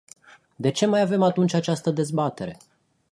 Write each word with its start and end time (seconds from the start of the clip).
De 0.55 0.71
ce 0.71 0.85
mai 0.85 1.01
avem 1.01 1.21
atunci 1.21 1.53
această 1.53 1.91
dezbatere? 1.91 2.57